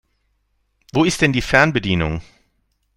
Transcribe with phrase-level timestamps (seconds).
[0.93, 2.21] Wo ist denn die Fernbedienung?